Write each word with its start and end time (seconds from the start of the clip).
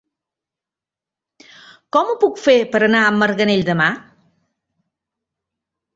Com 1.97 2.09
ho 2.13 2.17
puc 2.25 2.41
fer 2.45 2.57
per 2.73 2.83
anar 2.87 3.03
a 3.05 3.13
Marganell 3.19 3.63
demà? 3.71 3.91